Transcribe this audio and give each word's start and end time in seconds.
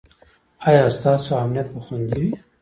ایا 0.67 0.83
ستاسو 0.97 1.29
امنیت 1.43 1.67
به 1.73 1.79
خوندي 1.85 2.15
وي؟ 2.21 2.31